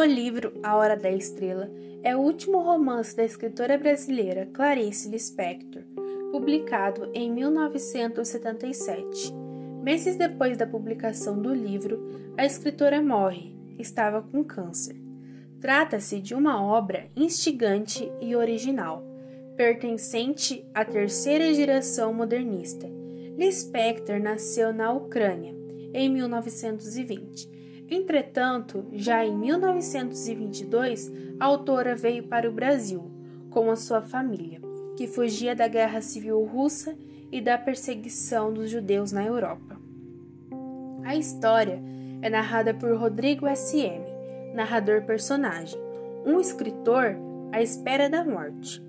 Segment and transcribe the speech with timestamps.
[0.00, 1.70] O livro A Hora da Estrela
[2.02, 5.82] é o último romance da escritora brasileira Clarice Lispector,
[6.32, 9.34] publicado em 1977.
[9.82, 14.96] Meses depois da publicação do livro, a escritora morre, estava com câncer.
[15.60, 19.04] Trata-se de uma obra instigante e original,
[19.54, 22.88] pertencente à terceira geração modernista.
[23.36, 25.54] Lispector nasceu na Ucrânia
[25.92, 27.59] em 1920.
[27.90, 33.10] Entretanto, já em 1922, a autora veio para o Brasil
[33.50, 34.60] com a sua família,
[34.96, 36.96] que fugia da Guerra Civil Russa
[37.32, 39.76] e da perseguição dos judeus na Europa.
[41.04, 41.82] A história
[42.22, 44.04] é narrada por Rodrigo S.M.,
[44.54, 45.80] narrador personagem,
[46.24, 47.16] um escritor
[47.50, 48.80] à espera da morte.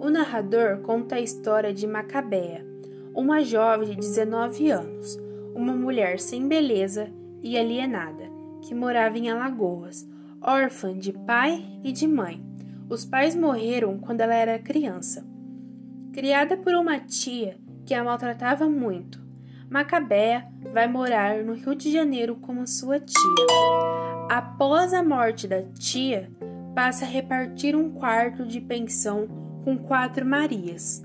[0.00, 2.64] O narrador conta a história de Macabea,
[3.12, 5.18] uma jovem de 19 anos,
[5.54, 7.10] uma mulher sem beleza
[7.42, 8.33] e alienada,
[8.64, 10.08] que morava em Alagoas,
[10.40, 12.42] órfã de pai e de mãe.
[12.88, 15.26] Os pais morreram quando ela era criança.
[16.12, 19.22] Criada por uma tia que a maltratava muito,
[19.70, 23.46] Macabea vai morar no Rio de Janeiro com sua tia.
[24.30, 26.30] Após a morte da tia,
[26.74, 29.28] passa a repartir um quarto de pensão
[29.62, 31.04] com quatro Marias,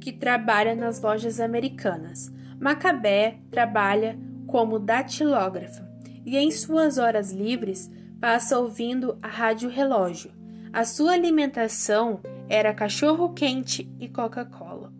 [0.00, 2.32] que trabalha nas lojas americanas.
[2.60, 5.89] Macabé trabalha como datilógrafa
[6.24, 7.90] e em suas horas livres
[8.20, 10.30] passa ouvindo a rádio relógio.
[10.72, 14.92] A sua alimentação era cachorro quente e Coca-Cola.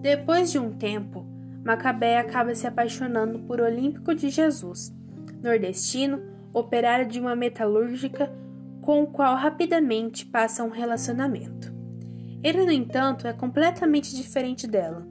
[0.00, 1.24] Depois de um tempo,
[1.64, 4.92] Macabé acaba se apaixonando por Olímpico de Jesus,
[5.42, 6.20] nordestino,
[6.52, 8.30] operário de uma metalúrgica
[8.80, 11.72] com o qual rapidamente passa um relacionamento.
[12.42, 15.06] Ele, no entanto, é completamente diferente dela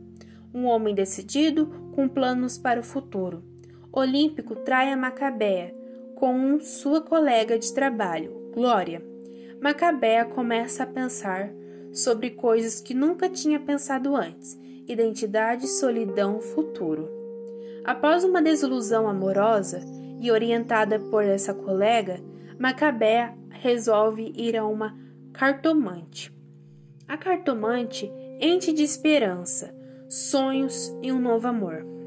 [0.54, 3.44] um homem decidido com planos para o futuro.
[3.94, 5.76] Olímpico trai a Macabea
[6.16, 9.04] com sua colega de trabalho, Glória.
[9.60, 11.52] Macabea começa a pensar
[11.92, 14.58] sobre coisas que nunca tinha pensado antes:
[14.88, 17.10] identidade, solidão, futuro.
[17.84, 19.82] Após uma desilusão amorosa
[20.22, 22.22] e orientada por essa colega,
[22.58, 24.98] Macabea resolve ir a uma
[25.34, 26.34] cartomante.
[27.10, 29.76] A cartomante enche de esperança,
[30.08, 32.01] sonhos e um novo amor.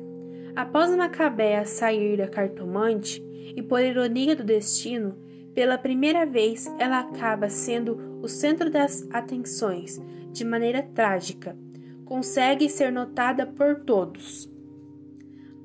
[0.57, 3.23] Após Macabea sair da cartomante,
[3.57, 5.17] e por ironia do destino,
[5.53, 10.01] pela primeira vez ela acaba sendo o centro das atenções,
[10.33, 11.57] de maneira trágica.
[12.05, 14.51] Consegue ser notada por todos.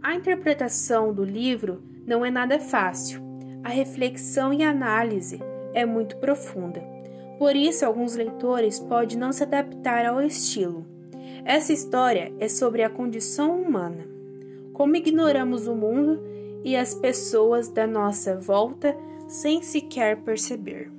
[0.01, 3.21] A interpretação do livro não é nada fácil.
[3.63, 5.39] A reflexão e análise
[5.73, 6.81] é muito profunda.
[7.37, 10.85] Por isso, alguns leitores podem não se adaptar ao estilo.
[11.45, 14.05] Essa história é sobre a condição humana,
[14.79, 16.21] como ignoramos o mundo
[16.63, 18.95] e as pessoas da nossa volta
[19.27, 20.98] sem sequer perceber.